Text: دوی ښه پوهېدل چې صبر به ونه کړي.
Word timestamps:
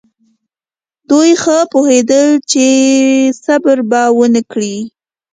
دوی 1.09 1.29
ښه 1.41 1.57
پوهېدل 1.71 2.27
چې 2.51 2.65
صبر 3.43 3.77
به 3.89 4.01
ونه 4.17 4.41
کړي. 4.51 4.75